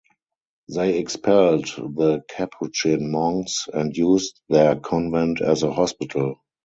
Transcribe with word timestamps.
They 0.69 0.97
expelled 0.97 1.67
the 1.75 2.23
Capuchin 2.27 3.11
monks 3.11 3.67
and 3.71 3.95
used 3.95 4.41
their 4.49 4.75
convent 4.77 5.41
as 5.41 5.61
a 5.61 5.71
hospital. 5.71 6.41